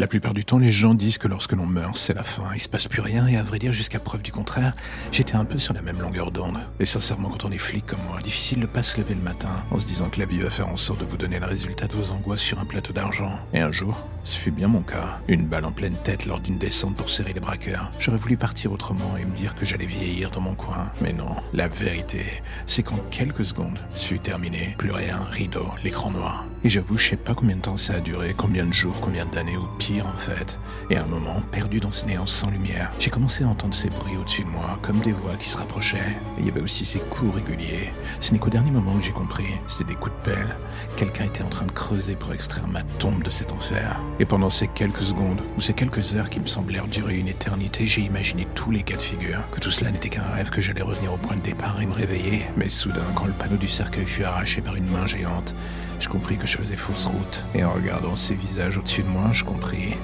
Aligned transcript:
La 0.00 0.06
plupart 0.06 0.32
du 0.32 0.46
temps, 0.46 0.56
les 0.56 0.72
gens 0.72 0.94
disent 0.94 1.18
que 1.18 1.28
lorsque 1.28 1.52
l'on 1.52 1.66
meurt, 1.66 1.94
c'est 1.94 2.14
la 2.14 2.22
fin, 2.22 2.54
il 2.54 2.60
se 2.60 2.70
passe 2.70 2.88
plus 2.88 3.02
rien, 3.02 3.26
et 3.26 3.36
à 3.36 3.42
vrai 3.42 3.58
dire, 3.58 3.74
jusqu'à 3.74 4.00
preuve 4.00 4.22
du 4.22 4.32
contraire, 4.32 4.72
j'étais 5.12 5.34
un 5.34 5.44
peu 5.44 5.58
sur 5.58 5.74
la 5.74 5.82
même 5.82 6.00
longueur 6.00 6.30
d'onde. 6.30 6.58
Et 6.78 6.86
sincèrement, 6.86 7.28
quand 7.28 7.44
on 7.44 7.50
est 7.50 7.58
flic 7.58 7.84
comme 7.84 7.98
moi, 8.08 8.18
difficile 8.22 8.60
de 8.60 8.66
pas 8.66 8.82
se 8.82 8.98
lever 8.98 9.14
le 9.14 9.20
matin 9.20 9.62
en 9.70 9.78
se 9.78 9.84
disant 9.84 10.08
que 10.08 10.18
la 10.18 10.24
vie 10.24 10.38
va 10.38 10.48
faire 10.48 10.68
en 10.68 10.78
sorte 10.78 11.00
de 11.00 11.04
vous 11.04 11.18
donner 11.18 11.38
le 11.38 11.44
résultat 11.44 11.86
de 11.86 11.92
vos 11.92 12.12
angoisses 12.12 12.40
sur 12.40 12.58
un 12.58 12.64
plateau 12.64 12.94
d'argent. 12.94 13.40
Et 13.52 13.60
un 13.60 13.72
jour, 13.72 14.08
ce 14.24 14.38
fut 14.38 14.50
bien 14.50 14.68
mon 14.68 14.82
cas. 14.82 15.20
Une 15.28 15.46
balle 15.46 15.64
en 15.64 15.72
pleine 15.72 15.96
tête 16.02 16.26
lors 16.26 16.40
d'une 16.40 16.58
descente 16.58 16.96
pour 16.96 17.10
serrer 17.10 17.32
les 17.32 17.40
braqueurs. 17.40 17.90
J'aurais 17.98 18.18
voulu 18.18 18.36
partir 18.36 18.72
autrement 18.72 19.16
et 19.16 19.24
me 19.24 19.34
dire 19.34 19.54
que 19.54 19.66
j'allais 19.66 19.86
vieillir 19.86 20.30
dans 20.30 20.40
mon 20.40 20.54
coin. 20.54 20.92
Mais 21.00 21.12
non, 21.12 21.36
la 21.52 21.68
vérité, 21.68 22.42
c'est 22.66 22.82
qu'en 22.82 22.98
quelques 23.10 23.44
secondes, 23.44 23.78
suis 23.94 24.20
terminé. 24.20 24.74
Plus 24.78 24.92
rien, 24.92 25.18
rideau, 25.30 25.66
l'écran 25.82 26.10
noir. 26.10 26.44
Et 26.62 26.68
j'avoue, 26.68 26.98
je 26.98 27.08
sais 27.08 27.16
pas 27.16 27.34
combien 27.34 27.56
de 27.56 27.62
temps 27.62 27.78
ça 27.78 27.94
a 27.94 28.00
duré, 28.00 28.34
combien 28.36 28.66
de 28.66 28.72
jours, 28.72 29.00
combien 29.00 29.24
d'années, 29.24 29.56
ou 29.56 29.66
pire 29.78 30.06
en 30.06 30.16
fait. 30.16 30.60
Et 30.90 30.96
à 30.96 31.04
un 31.04 31.06
moment, 31.06 31.42
perdu 31.50 31.80
dans 31.80 31.90
ce 31.90 32.04
néant 32.04 32.26
sans 32.26 32.50
lumière, 32.50 32.92
j'ai 32.98 33.08
commencé 33.08 33.44
à 33.44 33.48
entendre 33.48 33.74
ces 33.74 33.88
bruits 33.88 34.18
au-dessus 34.18 34.44
de 34.44 34.50
moi, 34.50 34.78
comme 34.82 35.00
des 35.00 35.12
voix 35.12 35.36
qui 35.36 35.48
se 35.48 35.56
rapprochaient. 35.56 36.18
Il 36.38 36.44
y 36.44 36.50
avait 36.50 36.60
aussi 36.60 36.84
ces 36.84 37.00
coups 37.00 37.34
réguliers. 37.34 37.92
Ce 38.20 38.32
n'est 38.32 38.38
qu'au 38.38 38.50
dernier 38.50 38.70
moment 38.70 38.96
que 38.96 39.02
j'ai 39.02 39.12
compris, 39.12 39.54
c'était 39.68 39.92
des 39.92 39.98
coups 39.98 40.14
de 40.16 40.30
pelle. 40.30 40.56
Quelqu'un 40.96 41.24
était 41.24 41.42
en 41.42 41.48
train 41.48 41.66
de 41.66 41.72
creuser 41.72 42.14
pour 42.16 42.32
extraire 42.32 42.68
ma 42.68 42.82
tombe 42.98 43.22
de 43.22 43.30
cet 43.30 43.52
enfer. 43.52 44.00
Et 44.18 44.24
pendant 44.24 44.50
ces 44.50 44.68
quelques 44.68 45.02
secondes, 45.02 45.40
ou 45.56 45.60
ces 45.60 45.72
quelques 45.72 46.14
heures 46.14 46.28
qui 46.28 46.40
me 46.40 46.46
semblèrent 46.46 46.88
durer 46.88 47.18
une 47.18 47.28
éternité, 47.28 47.86
j'ai 47.86 48.02
imaginé 48.02 48.46
tous 48.54 48.70
les 48.70 48.82
cas 48.82 48.96
de 48.96 49.02
figure, 49.02 49.48
que 49.50 49.60
tout 49.60 49.70
cela 49.70 49.90
n'était 49.90 50.10
qu'un 50.10 50.22
rêve, 50.22 50.50
que 50.50 50.60
j'allais 50.60 50.82
revenir 50.82 51.12
au 51.12 51.16
point 51.16 51.36
de 51.36 51.42
départ 51.42 51.80
et 51.80 51.86
me 51.86 51.94
réveiller. 51.94 52.44
Mais 52.56 52.68
soudain, 52.68 53.06
quand 53.14 53.26
le 53.26 53.32
panneau 53.32 53.56
du 53.56 53.68
cercueil 53.68 54.06
fut 54.06 54.24
arraché 54.24 54.60
par 54.60 54.76
une 54.76 54.90
main 54.90 55.06
géante, 55.06 55.54
je 56.00 56.08
compris 56.08 56.36
que 56.36 56.46
je 56.46 56.56
faisais 56.56 56.76
fausse 56.76 57.06
route. 57.06 57.46
Et 57.54 57.64
en 57.64 57.72
regardant 57.72 58.16
ces 58.16 58.34
visages 58.34 58.76
au-dessus 58.78 59.02
de 59.02 59.08
moi, 59.08 59.30
je 59.32 59.44
compris. 59.44 59.94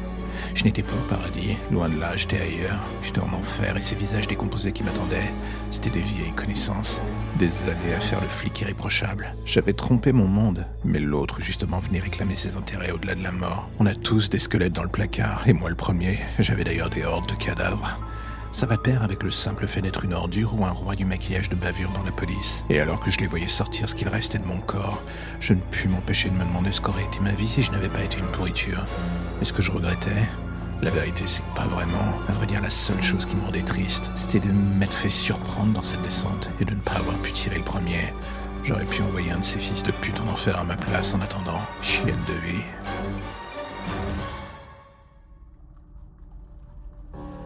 Je 0.55 0.65
n'étais 0.65 0.83
pas 0.83 0.95
au 0.95 1.09
paradis, 1.09 1.57
loin 1.71 1.89
de 1.89 1.99
là, 1.99 2.17
j'étais 2.17 2.41
ailleurs. 2.41 2.83
J'étais 3.03 3.21
en 3.21 3.33
enfer 3.33 3.77
et 3.77 3.81
ces 3.81 3.95
visages 3.95 4.27
décomposés 4.27 4.73
qui 4.73 4.83
m'attendaient, 4.83 5.33
c'était 5.71 5.91
des 5.91 6.01
vieilles 6.01 6.33
connaissances. 6.33 7.01
Des 7.39 7.51
années 7.71 7.95
à 7.97 8.01
faire 8.01 8.21
le 8.21 8.29
flic 8.29 8.61
irréprochable. 8.61 9.35
J'avais 9.45 9.73
trompé 9.73 10.13
mon 10.13 10.27
monde, 10.27 10.67
mais 10.85 11.01
l'autre 11.01 11.41
justement 11.41 11.81
venait 11.81 12.01
réclamer 12.01 12.35
ses 12.35 12.57
intérêts 12.57 12.93
au-delà 12.93 13.15
de 13.15 13.23
la 13.23 13.33
mort. 13.33 13.69
On 13.79 13.87
a 13.87 13.95
tous 13.95 14.31
des 14.31 14.39
squelettes 14.39 14.73
dans 14.73 14.83
le 14.83 14.89
placard, 14.89 15.47
et 15.47 15.53
moi 15.53 15.69
le 15.69 15.77
premier. 15.77 16.19
J'avais 16.39 16.65
d'ailleurs 16.65 16.91
des 16.91 17.05
hordes 17.05 17.29
de 17.29 17.35
cadavres. 17.35 17.99
Ça 18.57 18.65
va 18.65 18.79
pair 18.79 19.03
avec 19.03 19.23
le 19.23 19.31
simple 19.31 19.67
fait 19.67 19.83
d'être 19.83 20.07
une 20.07 20.15
ordure 20.15 20.59
ou 20.59 20.65
un 20.65 20.71
roi 20.71 20.95
du 20.95 21.05
maquillage 21.05 21.51
de 21.51 21.55
bavure 21.55 21.93
dans 21.93 22.03
la 22.05 22.11
police. 22.11 22.65
Et 22.71 22.81
alors 22.81 23.01
que 23.01 23.11
je 23.11 23.19
les 23.19 23.27
voyais 23.27 23.49
sortir 23.49 23.87
ce 23.87 23.95
qu'il 23.95 24.09
restait 24.09 24.39
de 24.39 24.47
mon 24.47 24.61
corps, 24.61 25.03
je 25.41 25.53
ne 25.53 25.61
pus 25.61 25.89
m'empêcher 25.89 26.31
de 26.31 26.37
me 26.37 26.43
demander 26.43 26.73
ce 26.73 26.81
qu'aurait 26.81 27.05
été 27.05 27.21
ma 27.21 27.33
vie 27.33 27.49
si 27.49 27.61
je 27.61 27.71
n'avais 27.71 27.91
pas 27.91 28.03
été 28.03 28.19
une 28.19 28.33
pourriture. 28.33 28.87
Et 29.43 29.45
ce 29.45 29.53
que 29.53 29.61
je 29.61 29.71
regrettais 29.71 30.27
la 30.81 30.91
vérité, 30.91 31.25
c'est 31.27 31.43
que 31.43 31.55
pas 31.55 31.67
vraiment. 31.67 32.17
À 32.29 32.33
vrai 32.33 32.47
dire, 32.47 32.63
la 32.63 32.71
seule 32.71 33.03
chose 33.03 33.27
qui 33.27 33.37
me 33.37 33.45
rendait 33.45 33.61
triste, 33.61 34.11
c'était 34.17 34.41
de 34.41 34.51
m'être 34.51 34.95
fait 34.95 35.11
surprendre 35.11 35.75
dans 35.75 35.83
cette 35.83 36.01
descente 36.01 36.49
et 36.59 36.65
de 36.65 36.73
ne 36.73 36.81
pas 36.81 36.95
avoir 36.95 37.17
pu 37.19 37.33
tirer 37.33 37.59
le 37.59 37.63
premier. 37.63 38.15
J'aurais 38.65 38.87
pu 38.87 39.03
envoyer 39.03 39.33
un 39.33 39.41
de 39.41 39.45
ces 39.45 39.61
fils 39.61 39.83
de 39.83 39.93
pute 39.93 40.19
en 40.21 40.33
enfer 40.33 40.59
à 40.59 40.65
ma 40.65 40.79
place 40.79 41.13
en 41.13 41.21
attendant. 41.21 41.61
Chienne 41.83 42.17
de 42.27 42.47
vie. 42.47 42.65